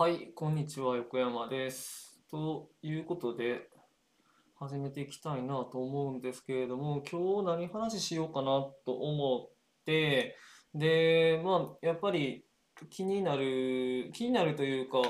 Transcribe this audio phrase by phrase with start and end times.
[0.00, 2.22] はい、こんにちは、横山です。
[2.30, 3.68] ということで、
[4.58, 9.50] 始めていきたいなと思うんですけれども、今日何話しようかなと思っ
[9.84, 10.38] て、
[10.74, 12.46] で、まあ、やっぱり
[12.88, 15.02] 気になる、気になるというか、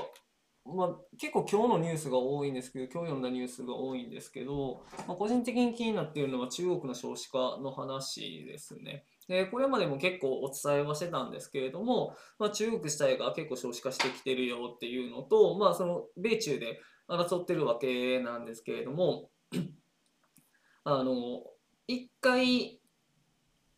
[0.66, 0.88] まあ、
[1.18, 9.04] 結構今日のニュースが多いんですけど、今日読んだニュースが多いんですけど、まあ、個人的に気になっているのは中国の少子化の話ですね。
[9.26, 19.30] で、これまでも結構お伝えはしてたんですけれども、まあ、中国自体が結構少子化してきてるよっていうのと、まあ、その米中で争ってるわけなんですけれども、
[20.84, 21.42] あの、
[21.86, 22.80] 一回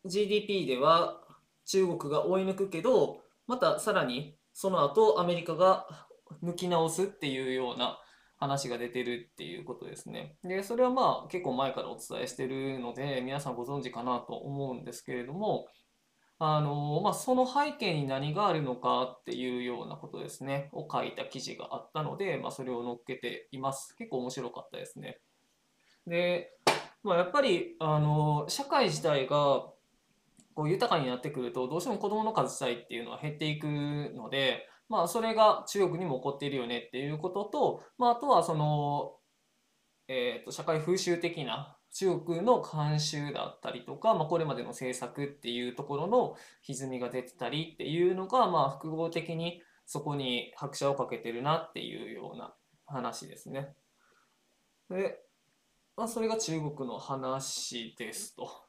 [0.05, 1.21] GDP では
[1.65, 5.87] 中国が追い抜くけど、またさらにその後アメリカが
[6.43, 7.99] 抜き直すっていうような
[8.37, 10.35] 話が出てるっていうことですね。
[10.43, 15.67] で、それはまあ結構前からお伝えしてるので、皆さんご存知かなと思うんですけれども、
[16.39, 23.95] あのまあ、その背景に何があるのかっていうようなことですね、を書いた記事があったので、まあ、それを載っけています。
[23.95, 25.19] 結構面白かったですね。
[26.05, 26.51] で、
[27.03, 29.67] まあ、やっぱりあの社会自体が
[30.55, 33.65] こう豊かになってくると、どうしても子どもの数自体っていうのは減っていく
[34.13, 39.15] ので、まあ、それが中国にも起こっているよねっていうことと、まあ、あとはその、
[40.07, 52.53] えーと、社会風習的な中国の慣習だったりとか、まあ、これまでの政策っていうところの歪みが出てたりっていうのが、まあ、複合的にそこに拍車をかけてるなっていうような
[52.85, 53.69] 話ですね。
[54.91, 55.17] で、
[55.97, 58.62] まあ、それが中国の話ですと。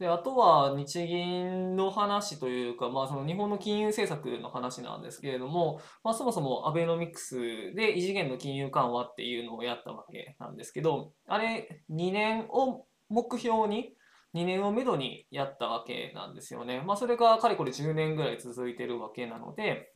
[0.00, 7.36] で、あとは日銀の話というか、まあ、その日本の金融政策の話なんですけれども、まあ、そもそもアベノミクス
[7.74, 13.92] で異次元の金融緩和っていうのをやったわけなんですけど、あれ2年を目標に、
[14.32, 16.80] 2年をめどにやったわけなんですよね。
[16.80, 19.92] まあ、それがかれこれ10年ぐらい続いてるわけなので、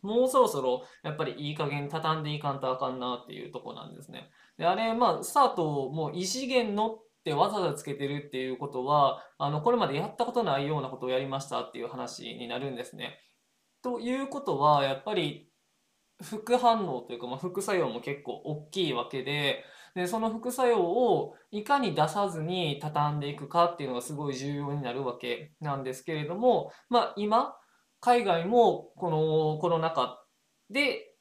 [0.00, 4.30] もうそろそろやっぱりいい加減畳んでいかんとあかんなっていうとこなんですね。
[4.56, 13.18] で、あれ、まあ、スタートも異次元のってわざわざつけてるっていうことは、あの、これまでやったことないようなことをやりましたっていう話になるんですね。
[13.82, 15.50] ということは、やっぱり
[16.22, 19.64] 副反応というか、まあ、副作用も結構大きいわけで、
[19.94, 27.56] で、その副作用をいかに出さずに畳んでいくかっていうのがすごい重要になるわけなんですけれども、まあ、今、
[28.00, 30.22] 海外もこのコロナ禍
[30.70, 31.14] で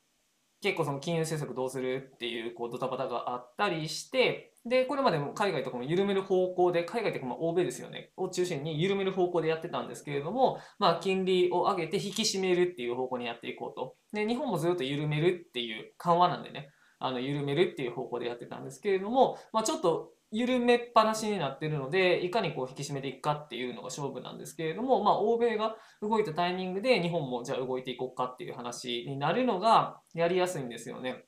[0.61, 8.11] 結構その金融政策どうするっていうこうドタバタがあったりしてでこれまでも海外とかも緩める方向で海外とかまあ欧米ですよね。
[8.15, 13.95] を中心に緩める方向でやってたんですけれども、まあ、金利を上げて引き締めるっていう方向にやっていこうと。
[14.13, 16.69] で日本もずっと緩めるっていう緩和なんでね。
[16.99, 31.23] あの緩めるっていう方向でやってたんですけれども、まあ、ちょっと緩めっぱなしになってるのでいかにこう引き締めていくかっていうのが勝負なんですけれども、まあ、欧米が動いたタイミングで日本もじゃあ動いていこうかっていう話になるのがやりやすいんですよね。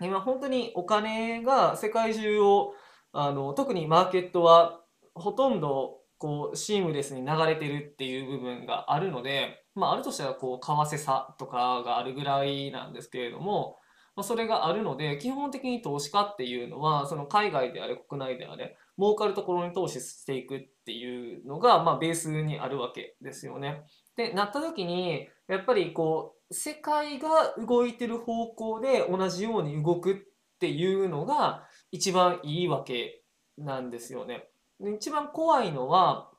[0.00, 2.74] 今本当にお金が世界中を
[3.12, 4.80] あの特にマーケットは
[5.14, 13.76] ほとんどこうシームレスに流れてるっていう部分があるので、まあ、あるとしたらこう為替差とかがあるぐらいなんですけれども、
[14.16, 23.84] まあ、それがあるので基本的に投資家っていうのはその海外であれ国内であれ儲かるところに投資していくっていうのが、まあ、ベースにあるわけですよね。
[24.16, 30.16] でなった時にやっぱりこう世界が動いてる方向で同じように動くっ
[30.58, 33.22] ていうのが一番いいわけ
[33.58, 34.48] なんですよね。
[34.80, 36.30] で一番怖いのは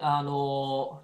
[0.00, 1.02] あの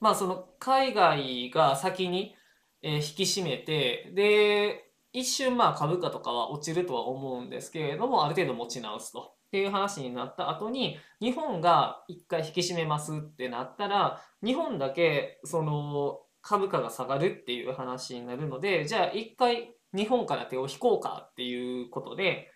[0.00, 2.34] まあその海外が先に
[2.82, 9.34] 引き締めてで一瞬まあ株価とかは落ちるとは思うんですけれどもある程度持ち直すと。
[9.52, 22.50] っていう話になった後に日本が一回引き締めますってなったら日本だけその株価が下がるっていう話になるのでじゃあ一回日本から手を引こうかっていうことで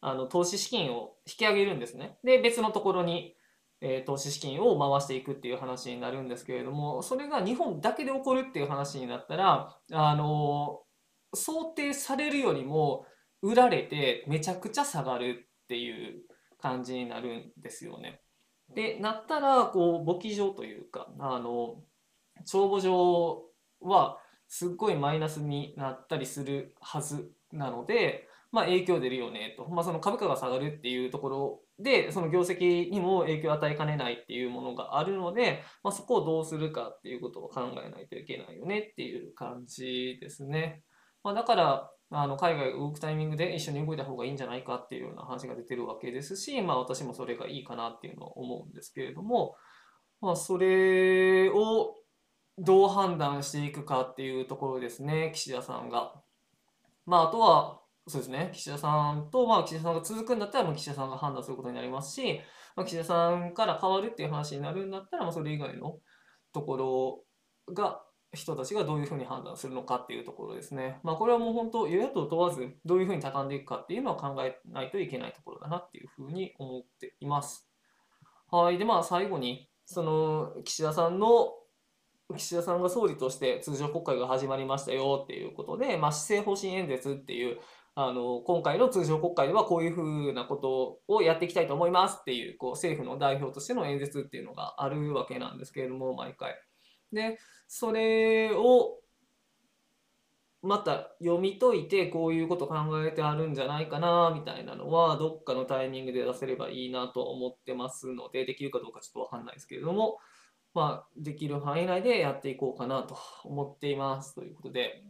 [0.00, 2.16] あの投資資金を引き上げるんですね。
[2.22, 3.34] で別のところに、
[3.80, 10.82] えー、投資資金を回していくっていう話になるんですけれどもそれが日本だけで起こるっていう話になったらあの
[11.34, 13.04] 想定されるよりも
[13.42, 16.22] 売られてめちゃくちゃ下がるっていう
[16.66, 18.20] 感じになるんですよね。
[18.74, 21.76] でなったらこう簿記上というかあの
[22.44, 23.44] 帳簿上
[23.80, 24.18] は
[24.48, 40.82] すっごいマイナスになったりするはずなので、まあ、影響出るよねと、まあ、その株価が下がるっていうところでその業績にも影響を与えかねないっていうものがあるので、まあ、そこをどうするかっていうことを考えないといけないよねっていう感じですね。
[41.22, 49.56] まあ、だからあの海外動くタイミングで一緒に動いた方がいいんじゃないかっていうような話が出てるわけですし、まあ、私もそれがいいかなっていうのは思うんですけれども、
[50.20, 51.94] まあ、それを
[52.58, 56.14] どう判断していくかっていうところですね、岸田さんが。
[57.04, 62.40] まあ、あとは、そうですね、岸田さんと、まあ、岸田さんが続くんだったら、まあ、岸田さんが判断することになりますし、
[62.76, 65.98] まあ、岸田さんから変わるっていう話になるんだったら、まあ、それ以外の
[66.52, 66.76] とこ
[67.68, 68.00] ろが、
[68.36, 71.00] 人たちがどういうふうに判断するのかっていうところですね。
[71.02, 77.68] まあ、これはもう本当、与野党問わず、どういうふうに畳んでいくかっていうのは考えないといけないところだなっていうふうに思っています。
[78.50, 78.78] はい。
[78.78, 81.54] で、まあ、最後に、その、岸田さんの
[82.34, 87.58] 岸田さんが総理として通常国会が始まりましたよっていうことで、まあ、施政方針演説っていう
[87.98, 96.54] あの今回の通常国会ではこういうふうなことをやっていきたいと思いますっていうこう政府の代表としての演説っていうのがあるわけなんですけれども毎回。
[97.12, 97.38] で
[97.68, 98.98] それを
[100.62, 110.18] また読み解いてこういうこと考えてあるんじゃないかなみたいなのはどっかのタイミングで出せればいいなと思ってますのでできるかどうかちょっとわかんないですけれども
[110.76, 114.34] まあ、できる範囲内でやっていこうかなと思っています。
[114.34, 115.04] ということで、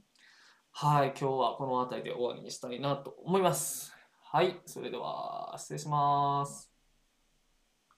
[0.71, 3.93] はい、今日はこの辺りで終わりにしたいなと思います。
[4.23, 6.76] はい、それでは失礼します。